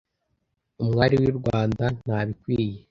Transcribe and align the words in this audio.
Umwari 0.83 1.15
w’I 1.21 1.33
Rwanda 1.39 1.85
ntabikwiye 2.03 2.77